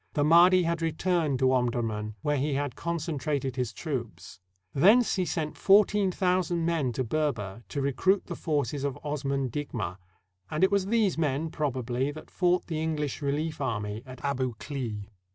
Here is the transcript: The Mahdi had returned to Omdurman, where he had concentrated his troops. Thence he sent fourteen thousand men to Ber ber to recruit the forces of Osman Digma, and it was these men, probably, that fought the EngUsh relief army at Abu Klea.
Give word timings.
The 0.13 0.23
Mahdi 0.23 0.63
had 0.63 0.81
returned 0.81 1.37
to 1.37 1.53
Omdurman, 1.53 2.15
where 2.23 2.37
he 2.37 2.55
had 2.55 2.75
concentrated 2.75 3.55
his 3.55 3.71
troops. 3.71 4.39
Thence 4.73 5.13
he 5.13 5.25
sent 5.25 5.59
fourteen 5.59 6.11
thousand 6.11 6.65
men 6.65 6.91
to 6.93 7.03
Ber 7.03 7.31
ber 7.31 7.61
to 7.69 7.81
recruit 7.83 8.25
the 8.25 8.35
forces 8.35 8.83
of 8.83 8.97
Osman 9.03 9.51
Digma, 9.51 9.97
and 10.49 10.63
it 10.63 10.71
was 10.71 10.87
these 10.87 11.19
men, 11.19 11.51
probably, 11.51 12.09
that 12.09 12.31
fought 12.31 12.65
the 12.65 12.77
EngUsh 12.83 13.21
relief 13.21 13.61
army 13.61 14.01
at 14.07 14.25
Abu 14.25 14.55
Klea. 14.57 15.07